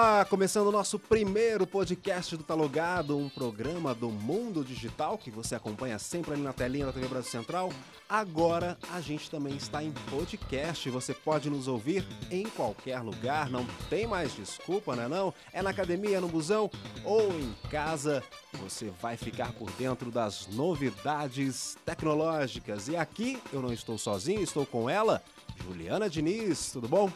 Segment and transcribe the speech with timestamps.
[0.00, 5.56] Olá, começando o nosso primeiro podcast do Talogado, um programa do mundo digital que você
[5.56, 7.72] acompanha sempre ali na telinha da TV Brasil Central.
[8.08, 13.66] Agora a gente também está em podcast, você pode nos ouvir em qualquer lugar, não
[13.90, 15.34] tem mais desculpa, né não?
[15.52, 16.70] É na academia, no busão
[17.04, 18.22] ou em casa,
[18.52, 22.86] você vai ficar por dentro das novidades tecnológicas.
[22.86, 25.20] E aqui eu não estou sozinho, estou com ela,
[25.56, 27.10] Juliana Diniz, tudo bom?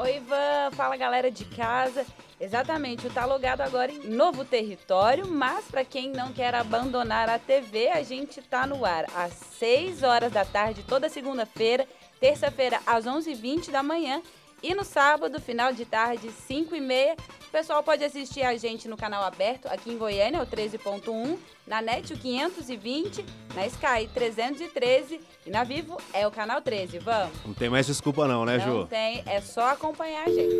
[0.00, 0.70] Oi, Ivan.
[0.76, 2.06] Fala, galera de casa.
[2.40, 7.36] Exatamente, o Tá Logado agora em novo território, mas para quem não quer abandonar a
[7.36, 11.84] TV, a gente tá no ar às 6 horas da tarde, toda segunda-feira,
[12.20, 14.22] terça-feira às 11h20 da manhã
[14.62, 17.16] e no sábado, final de tarde, 5 e meia,
[17.46, 21.80] o pessoal pode assistir a gente no canal aberto, aqui em Goiânia, o 13.1, na
[21.80, 26.98] NET, o 520, na Sky, 313 e na Vivo é o canal 13.
[26.98, 27.44] Vamos?
[27.46, 28.86] Não tem mais desculpa não, né, Não Ju?
[28.86, 30.54] tem, é só acompanhar a gente.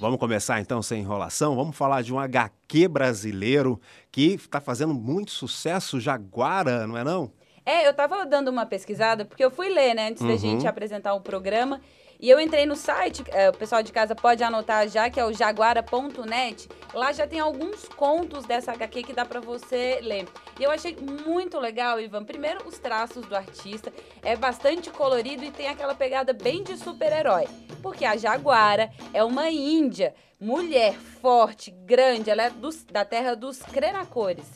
[0.00, 1.56] Vamos começar então sem enrolação?
[1.56, 3.80] Vamos falar de um HQ brasileiro
[4.12, 7.32] que está fazendo muito sucesso, Jaguara, não é não?
[7.68, 10.38] É, eu tava dando uma pesquisada, porque eu fui ler, né, antes da Uhum.
[10.38, 11.82] gente apresentar o programa.
[12.18, 15.24] E eu entrei no site, é, o pessoal de casa pode anotar já, que é
[15.24, 16.66] o jaguara.net.
[16.94, 20.26] Lá já tem alguns contos dessa HQ que dá pra você ler.
[20.58, 22.24] E eu achei muito legal, Ivan.
[22.24, 23.92] Primeiro, os traços do artista.
[24.22, 27.46] É bastante colorido e tem aquela pegada bem de super-herói.
[27.82, 32.30] Porque a Jaguara é uma índia, mulher forte, grande.
[32.30, 34.46] Ela é dos- da terra dos Crenacores.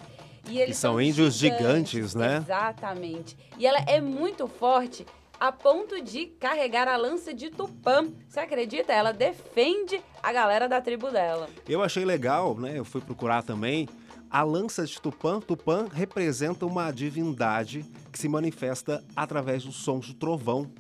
[0.48, 2.38] E eles são índios gigantes, né?
[2.38, 3.36] Exatamente.
[3.58, 5.06] E ela é muito forte
[5.38, 8.08] a ponto de carregar a lança de Tupã.
[8.28, 8.92] Você acredita?
[8.92, 11.48] Ela defende a galera da tribo dela.
[11.68, 12.78] Eu achei legal, né?
[12.78, 13.88] Eu fui procurar também.
[14.30, 20.14] A lança de Tupã, Tupã representa uma divindade que se manifesta através dos sons do
[20.14, 20.70] trovão.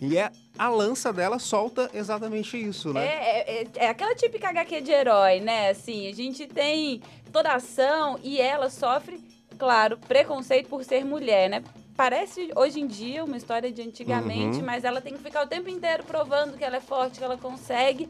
[0.00, 3.06] E é a lança dela solta exatamente isso, É, né?
[3.06, 5.70] é, é- é aquela típica HQ de herói, né?
[5.70, 9.20] Assim, a gente tem toda a ação e ela sofre,
[9.58, 11.64] claro, preconceito por ser mulher, né?
[11.96, 14.64] Parece hoje em dia uma história de antigamente, Uhum.
[14.64, 17.36] mas ela tem que ficar o tempo inteiro provando que ela é forte, que ela
[17.36, 18.08] consegue.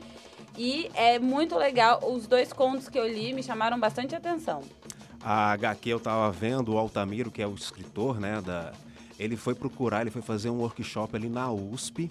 [0.58, 2.00] E é muito legal.
[2.02, 4.62] Os dois contos que eu li me chamaram bastante atenção.
[5.22, 8.42] A HQ eu tava vendo, o Altamiro, que é o escritor, né?
[8.44, 8.72] Da...
[9.18, 12.10] Ele foi procurar, ele foi fazer um workshop ali na USP,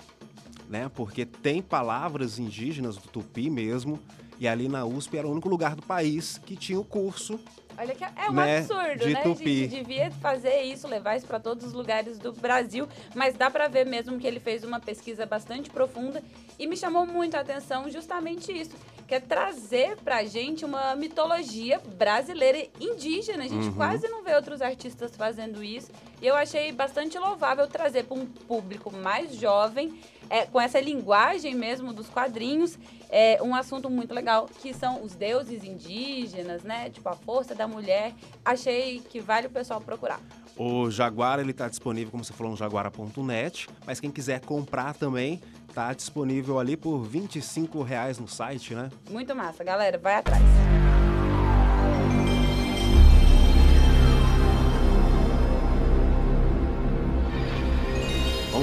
[0.69, 0.91] né?
[0.93, 3.99] Porque tem palavras indígenas do Tupi mesmo.
[4.39, 7.39] E ali na USP era o único lugar do país que tinha o curso
[7.79, 9.21] Olha que é um Né, absurdo, de né?
[9.21, 9.43] tupi.
[9.43, 13.51] A gente devia fazer isso, levar isso para todos os lugares do Brasil, mas dá
[13.51, 16.23] para ver mesmo que ele fez uma pesquisa bastante profunda
[16.57, 18.71] e me chamou muito a atenção justamente isso,
[19.07, 23.43] que é trazer pra gente uma mitologia brasileira e indígena.
[23.43, 23.73] A gente Uhum.
[23.75, 25.91] quase não vê outros artistas fazendo isso.
[26.21, 31.53] E eu achei bastante louvável trazer para um público mais jovem, é, com essa linguagem
[31.53, 32.77] mesmo dos quadrinhos,
[33.09, 36.89] é, um assunto muito legal, que são os deuses indígenas, né?
[36.89, 38.13] Tipo, a força da mulher.
[38.43, 40.19] Achei que vale o pessoal procurar.
[40.55, 45.39] O Jaguar ele está disponível, como você falou, no jaguara.net, mas quem quiser comprar também
[45.73, 48.89] tá disponível ali por 25 reais no site, né?
[49.11, 49.99] Muito massa, galera.
[49.99, 50.41] Vai atrás.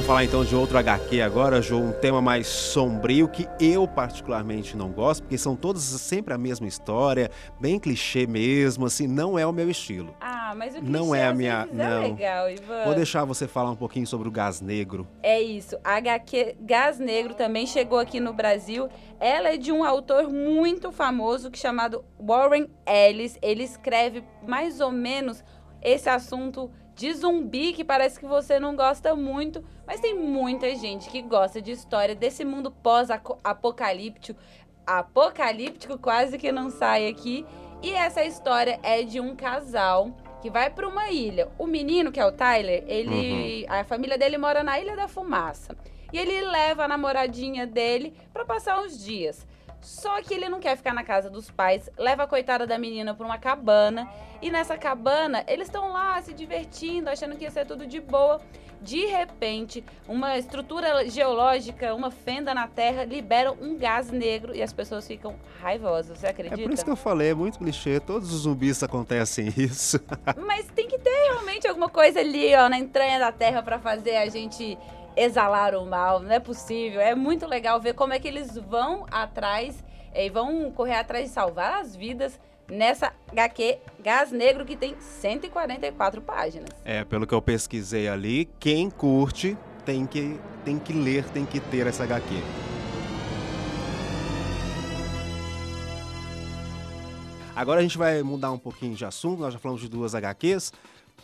[0.04, 4.76] Vamos falar então de outro HQ agora, Jô, um tema mais sombrio que eu particularmente
[4.76, 9.46] não gosto, porque são todos sempre a mesma história, bem clichê mesmo, assim, não é
[9.46, 10.14] o meu estilo.
[10.20, 12.02] Ah, mas o clichê Não é a minha- é não.
[12.02, 12.84] legal, Ivan.
[12.84, 15.08] Vou deixar você falar um pouquinho sobre o Gás Negro.
[15.22, 15.74] É isso.
[15.82, 18.90] A HQ Gás Negro também chegou aqui no Brasil.
[19.18, 23.38] Ela é de um autor muito famoso que chamado Warren Ellis.
[23.40, 25.42] Ele escreve mais ou menos
[25.82, 31.10] esse assunto de zumbi que parece que você não gosta muito, mas tem muita gente
[31.10, 34.38] que gosta de história desse mundo pós-apocalíptico.
[34.86, 37.44] Apocalíptico quase que não sai aqui.
[37.82, 41.50] E essa história é de um casal que vai para uma ilha.
[41.58, 45.76] O menino, que é o Tyler, ele, a família dele mora na Ilha da Fumaça.
[46.12, 49.46] E ele leva a namoradinha dele para passar uns dias.
[49.84, 53.14] Só que ele não quer ficar na casa dos pais, leva a coitada da menina
[53.14, 54.08] para uma cabana.
[54.40, 58.40] E nessa cabana, eles estão lá se divertindo, achando que ia ser tudo de boa.
[58.80, 64.74] De repente, uma estrutura geológica, uma fenda na terra, libera um gás negro e as
[64.74, 66.18] pessoas ficam raivosas.
[66.18, 66.62] Você É acredita?
[66.62, 69.98] por isso que eu falei, é muito clichê, todos os zumbis acontecem isso.
[70.46, 74.16] Mas tem que ter realmente alguma coisa ali, ó, na entranha da terra pra fazer
[74.16, 74.76] a gente
[75.16, 77.00] exalar o mal, não é possível.
[77.00, 80.94] É muito legal ver como é que eles vão atrás eh, e é, vão correr
[80.94, 82.38] atrás de salvar as vidas
[82.70, 86.70] nessa HQ Gás Negro que tem 144 páginas.
[86.84, 91.60] É, pelo que eu pesquisei ali, quem curte tem que, tem que ler, tem que
[91.60, 92.34] ter essa HQ.
[97.54, 100.72] Agora a gente vai mudar um pouquinho de assunto, nós já falamos de duas HQs,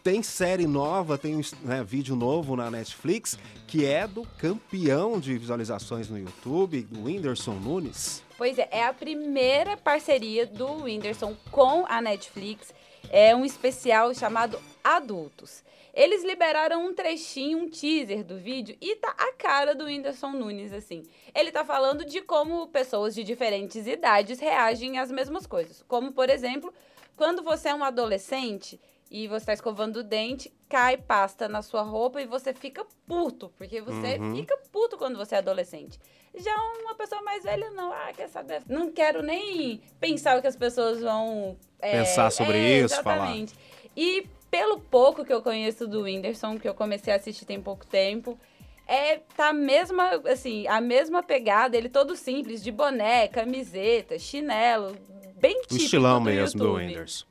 [0.02, 6.08] tem série nova, tem né, vídeo novo na Netflix, que é do campeão de visualizações
[6.08, 8.22] no YouTube, do Whindersson Nunes.
[8.38, 12.72] Pois é, é a primeira parceria do Whindersson com a Netflix.
[13.10, 15.62] É um especial chamado Adultos.
[15.92, 20.72] Eles liberaram um trechinho, um teaser do vídeo e tá a cara do Whindersson Nunes,
[20.72, 21.02] assim.
[21.34, 25.84] Ele tá falando de como pessoas de diferentes idades reagem às mesmas coisas.
[25.86, 26.72] Como, por exemplo,
[27.16, 31.82] quando você é um adolescente e você tá escovando o dente, cai pasta na sua
[31.82, 34.36] roupa e você fica puto, porque você uhum.
[34.36, 35.98] fica puto quando você é adolescente.
[36.32, 38.62] Já uma pessoa mais velha, não, ah, quer saber?
[38.68, 41.56] Não quero nem pensar o que as pessoas vão...
[41.80, 43.52] É, Pensar sobre é, isso, exatamente.
[43.52, 43.66] falar.
[43.96, 47.84] E pelo pouco que eu conheço do Whindersson, que eu comecei a assistir tem pouco
[47.84, 48.38] tempo,
[48.86, 54.96] é tá a mesma, assim, a mesma pegada, ele todo simples, de boné, camiseta, chinelo,
[55.36, 56.64] bem típico O estilão do mesmo YouTube.
[56.64, 57.26] do Whindersson.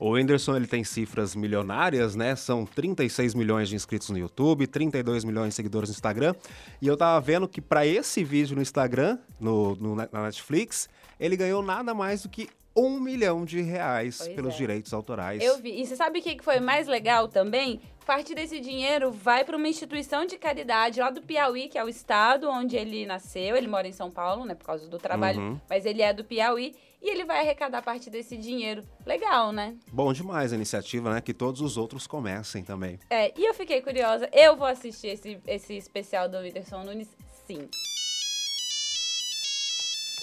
[0.00, 2.34] O Whindersson ele tem cifras milionárias, né?
[2.34, 6.34] São 36 milhões de inscritos no YouTube, 32 milhões de seguidores no Instagram.
[6.80, 10.88] E eu tava vendo que para esse vídeo no Instagram, no, no, na Netflix,
[11.20, 12.48] ele ganhou nada mais do que
[12.80, 14.56] um milhão de reais pois pelos é.
[14.56, 15.42] direitos autorais.
[15.42, 15.80] Eu vi.
[15.80, 17.80] E você sabe o que foi mais legal também?
[18.06, 21.88] Parte desse dinheiro vai para uma instituição de caridade lá do Piauí, que é o
[21.88, 23.56] estado onde ele nasceu.
[23.56, 25.60] Ele mora em São Paulo, né, por causa do trabalho, uhum.
[25.68, 28.82] mas ele é do Piauí e ele vai arrecadar parte desse dinheiro.
[29.06, 29.76] Legal, né?
[29.92, 31.20] Bom demais a iniciativa, né?
[31.20, 32.98] Que todos os outros comecem também.
[33.08, 34.28] É, e eu fiquei curiosa.
[34.32, 37.08] Eu vou assistir esse, esse especial do Whindersson Nunes,
[37.46, 37.68] sim.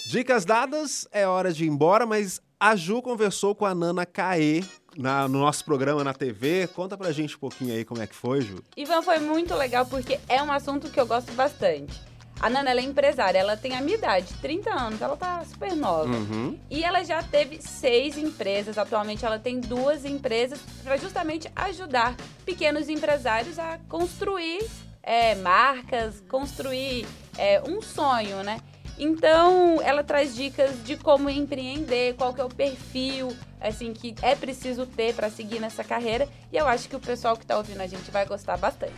[0.08, 4.64] Dicas dadas, é hora de ir embora, mas a Ju conversou com a Nana Caê
[4.96, 6.66] na, no nosso programa na TV.
[6.68, 8.62] Conta pra gente um pouquinho aí como é que foi, Ju.
[8.76, 12.00] Ivan, foi muito legal porque é um assunto que eu gosto bastante.
[12.40, 15.74] A Nana ela é empresária, ela tem a minha idade, 30 anos, ela tá super
[15.74, 16.08] nova.
[16.08, 16.56] Uhum.
[16.70, 22.14] E ela já teve seis empresas, atualmente ela tem duas empresas para justamente ajudar
[22.44, 24.64] pequenos empresários a construir
[25.02, 27.06] é, marcas, construir
[27.36, 28.60] é, um sonho, né?
[28.98, 34.34] Então, ela traz dicas de como empreender, qual que é o perfil, assim, que é
[34.34, 36.28] preciso ter para seguir nessa carreira.
[36.52, 38.92] E eu acho que o pessoal que está ouvindo a gente vai gostar bastante.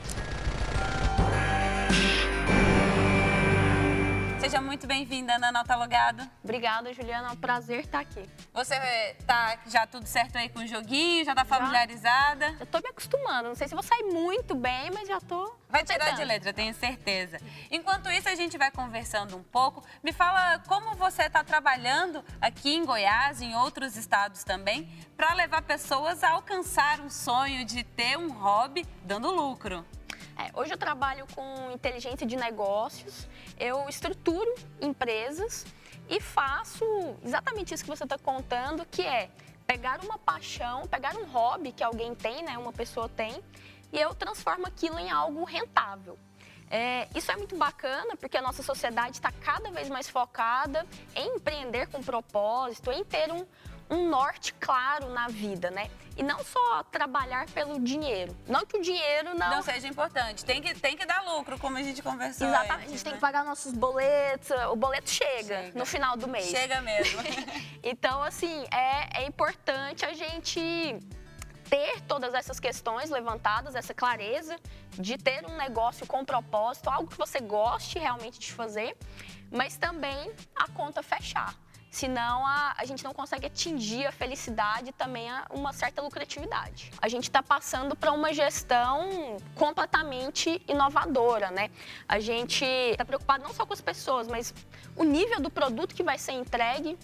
[4.50, 6.28] Seja muito bem-vinda, Ana Nautalogado.
[6.42, 7.28] Obrigada, Juliana.
[7.28, 8.28] É um prazer estar aqui.
[8.52, 8.74] Você
[9.24, 11.24] tá já tudo certo aí com o joguinho?
[11.24, 12.56] Já tá familiarizada?
[12.58, 12.66] Já.
[12.66, 13.50] Tô me acostumando.
[13.50, 15.54] Não sei se vou sair muito bem, mas já tô.
[15.68, 16.16] Vai tirar tentando.
[16.16, 17.38] de letra, tenho certeza.
[17.70, 19.84] Enquanto isso, a gente vai conversando um pouco.
[20.02, 25.62] Me fala como você está trabalhando aqui em Goiás, em outros estados também, para levar
[25.62, 29.86] pessoas a alcançar um sonho de ter um hobby dando lucro.
[30.40, 33.28] É, hoje eu trabalho com inteligência de negócios,
[33.58, 35.66] eu estruturo empresas
[36.08, 36.82] e faço
[37.22, 39.28] exatamente isso que você está contando, que é
[39.66, 43.38] pegar uma paixão, pegar um hobby que alguém tem, né, uma pessoa tem,
[43.92, 46.18] e eu transformo aquilo em algo rentável.
[46.70, 51.36] É, isso é muito bacana porque a nossa sociedade está cada vez mais focada em
[51.36, 53.44] empreender com propósito, em ter um,
[53.90, 55.90] um norte claro na vida, né?
[56.16, 58.36] E não só trabalhar pelo dinheiro.
[58.46, 59.50] Não que o dinheiro não...
[59.50, 60.44] Não seja importante.
[60.44, 62.72] Tem que, tem que dar lucro, como a gente conversou Exatamente.
[62.72, 63.04] Antes, a gente né?
[63.04, 64.50] tem que pagar nossos boletos.
[64.70, 65.78] O boleto chega, chega.
[65.78, 66.46] no final do mês.
[66.46, 67.20] Chega mesmo.
[67.82, 70.60] então, assim, é, é importante a gente
[71.68, 74.56] ter todas essas questões levantadas, essa clareza
[74.92, 78.96] de ter um negócio com propósito, algo que você goste realmente de fazer,
[79.50, 81.54] mas também a conta fechar
[81.90, 86.92] senão a, a gente não consegue atingir a felicidade e também a, uma certa lucratividade.
[87.02, 91.68] A gente está passando para uma gestão completamente inovadora, né?
[92.08, 94.54] A gente está preocupado não só com as pessoas, mas
[94.96, 96.96] o nível do produto que vai ser entregue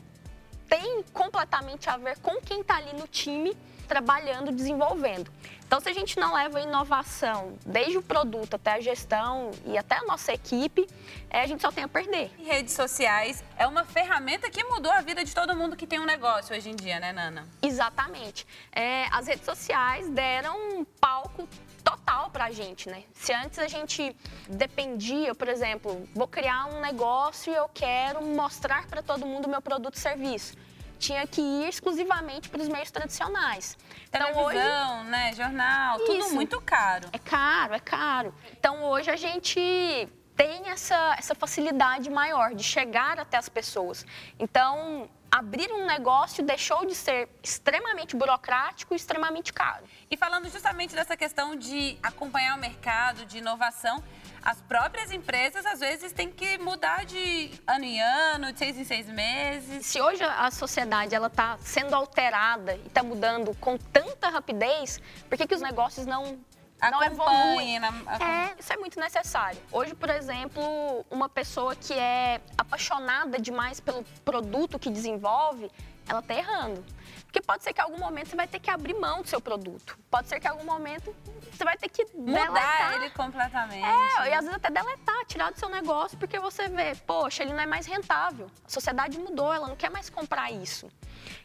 [0.68, 5.30] tem completamente a ver com quem está ali no time trabalhando, desenvolvendo.
[5.66, 9.76] Então, se a gente não leva a inovação desde o produto até a gestão e
[9.76, 10.86] até a nossa equipe,
[11.28, 12.30] é, a gente só tem a perder.
[12.38, 15.98] E redes sociais é uma ferramenta que mudou a vida de todo mundo que tem
[15.98, 17.48] um negócio hoje em dia, né, Nana?
[17.60, 18.46] Exatamente.
[18.70, 21.48] É, as redes sociais deram um palco
[21.82, 23.02] total para a gente, né?
[23.14, 24.14] Se antes a gente
[24.48, 29.48] dependia, por exemplo, vou criar um negócio e eu quero mostrar para todo mundo o
[29.48, 30.56] meu produto e serviço
[30.96, 33.76] tinha que ir exclusivamente para os meios tradicionais.
[34.08, 36.06] Então, Televisão, hoje, né, jornal, Isso.
[36.06, 37.08] tudo muito caro.
[37.12, 38.34] É caro, é caro.
[38.58, 44.04] Então hoje a gente tem essa, essa facilidade maior de chegar até as pessoas.
[44.38, 49.84] Então, abrir um negócio deixou de ser extremamente burocrático e extremamente caro.
[50.10, 54.02] E falando justamente dessa questão de acompanhar o mercado, de inovação,
[54.42, 58.84] as próprias empresas às vezes têm que mudar de ano em ano, de seis em
[58.84, 59.86] seis meses.
[59.86, 65.36] Se hoje a sociedade ela está sendo alterada e está mudando com tanta rapidez, por
[65.36, 66.38] que, que os negócios não
[66.80, 67.78] não evolui.
[67.78, 67.88] Na...
[68.20, 69.60] É, isso é muito necessário.
[69.72, 75.70] Hoje, por exemplo, uma pessoa que é apaixonada demais pelo produto que desenvolve,
[76.08, 76.84] ela está errando.
[77.24, 79.40] Porque pode ser que em algum momento você vai ter que abrir mão do seu
[79.40, 79.98] produto.
[80.10, 81.14] Pode ser que em algum momento
[81.52, 82.94] você vai ter que mudar deletar.
[82.94, 83.84] ele completamente.
[83.84, 87.52] É, e às vezes até deletar, tirar do seu negócio, porque você vê, poxa, ele
[87.52, 88.50] não é mais rentável.
[88.64, 90.88] A sociedade mudou, ela não quer mais comprar isso.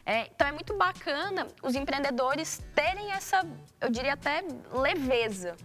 [0.04, 3.46] É, então é muito bacana os empreendedores terem essa,
[3.80, 5.56] eu diria até leveza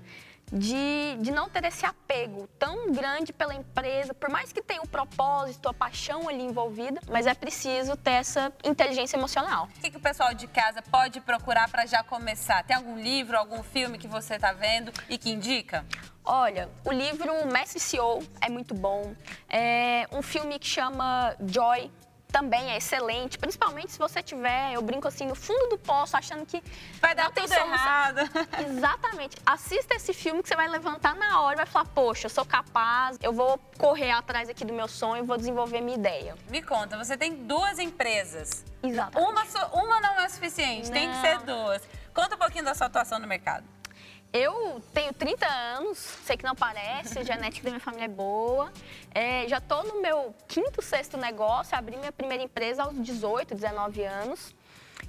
[0.51, 4.87] de, de não ter esse apego tão grande pela empresa, por mais que tenha o
[4.87, 9.67] propósito, a paixão ali envolvida, mas é preciso ter essa inteligência emocional.
[9.77, 12.63] O que, que o pessoal de casa pode procurar para já começar?
[12.63, 15.85] Tem algum livro, algum filme que você está vendo e que indica?
[16.23, 19.15] Olha, o livro Mestre CEO é muito bom.
[19.49, 21.89] É um filme que chama Joy,
[22.31, 26.45] também é excelente, principalmente se você tiver, eu brinco assim, no fundo do poço, achando
[26.45, 26.61] que
[27.01, 28.19] vai dar tudo errado.
[28.67, 29.37] Exatamente.
[29.45, 32.45] Assista esse filme que você vai levantar na hora e vai falar, poxa, eu sou
[32.45, 36.35] capaz, eu vou correr atrás aqui do meu sonho, vou desenvolver minha ideia.
[36.49, 38.65] Me conta, você tem duas empresas.
[38.83, 39.31] Exatamente.
[39.31, 40.93] Uma, uma não é suficiente, não.
[40.93, 41.81] tem que ser duas.
[42.13, 43.63] Conta um pouquinho da sua atuação no mercado.
[44.33, 48.71] Eu tenho 30 anos, sei que não parece, a genética da minha família é boa.
[49.13, 54.03] É, já estou no meu quinto, sexto negócio, abri minha primeira empresa aos 18, 19
[54.03, 54.53] anos.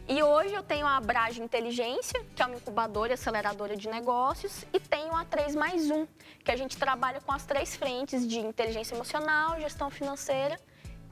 [0.09, 4.65] E hoje eu tenho a Abrage Inteligência, que é uma incubadora e aceleradora de negócios,
[4.73, 6.07] e tenho a 3 mais 1,
[6.45, 10.59] que a gente trabalha com as três frentes de inteligência emocional, gestão financeira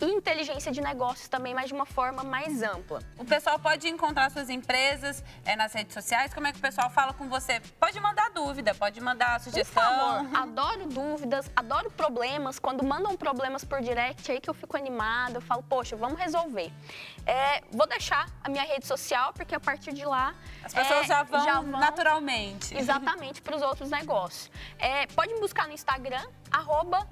[0.04, 3.00] inteligência de negócios também, mas de uma forma mais ampla.
[3.18, 6.34] O pessoal pode encontrar suas empresas é, nas redes sociais?
[6.34, 7.60] Como é que o pessoal fala com você?
[7.80, 9.82] Pode mandar dúvida, pode mandar sugestão.
[9.82, 12.58] Por favor, adoro dúvidas, adoro problemas.
[12.58, 16.70] Quando mandam problemas por direct, aí que eu fico animada, eu falo, poxa, vamos resolver.
[17.24, 20.34] É, vou deixar a minha rede social, porque a partir de lá...
[20.62, 22.76] As pessoas é, já, vão já, vão naturalmente.
[22.76, 24.50] Exatamente, para os outros negócios.
[24.78, 27.06] É, pode me buscar no Instagram, arroba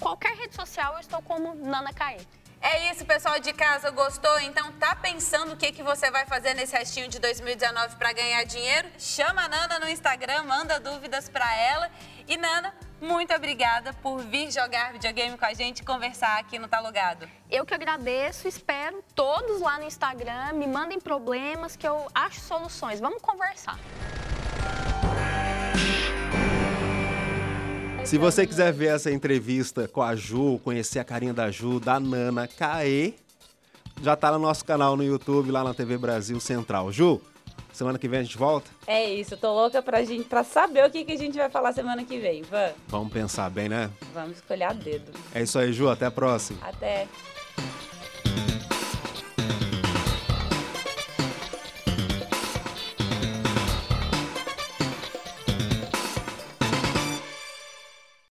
[0.00, 2.18] qualquer rede social eu estou como Nana Caê.
[2.62, 4.38] É isso, pessoal de casa, gostou?
[4.40, 8.44] Então tá pensando o que, que você vai fazer nesse restinho de 2019 para ganhar
[8.44, 8.86] dinheiro?
[8.98, 11.90] Chama a Nana no Instagram, manda dúvidas para ela.
[12.28, 16.68] E Nana, muito obrigada por vir jogar videogame com a gente e conversar aqui no
[16.68, 17.26] Talogado.
[17.50, 23.00] Eu que agradeço, espero todos lá no Instagram, me mandem problemas que eu acho soluções.
[23.00, 23.78] Vamos conversar.
[28.10, 32.00] Se você quiser ver essa entrevista com a Ju, conhecer a carinha da Ju, da
[32.00, 33.14] Nana Caê,
[34.02, 36.90] já tá no nosso canal no YouTube, lá na TV Brasil Central.
[36.90, 37.20] Ju,
[37.72, 38.68] semana que vem a gente volta?
[38.84, 41.72] É isso, tô louca pra, gente, pra saber o que, que a gente vai falar
[41.72, 42.42] semana que vem.
[42.42, 42.74] Vamos.
[42.88, 43.88] Vamos pensar bem, né?
[44.12, 45.12] Vamos escolher a dedo.
[45.32, 46.58] É isso aí, Ju, até a próxima.
[46.62, 47.06] Até.